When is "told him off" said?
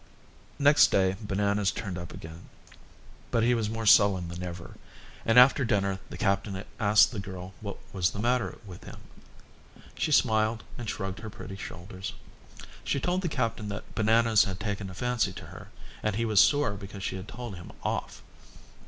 17.27-18.23